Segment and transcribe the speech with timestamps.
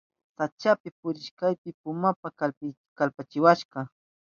[0.37, 2.27] Sachapi purihushpayni pumaka
[2.97, 3.79] kallpachiwashka.